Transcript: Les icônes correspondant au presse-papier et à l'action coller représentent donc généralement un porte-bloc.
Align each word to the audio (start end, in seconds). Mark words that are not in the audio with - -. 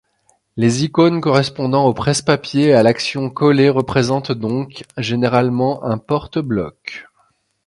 Les 0.57 0.83
icônes 0.83 1.21
correspondant 1.21 1.85
au 1.85 1.93
presse-papier 1.93 2.69
et 2.69 2.73
à 2.73 2.81
l'action 2.81 3.29
coller 3.29 3.69
représentent 3.69 4.31
donc 4.31 4.83
généralement 4.97 5.83
un 5.83 5.99
porte-bloc. 5.99 7.05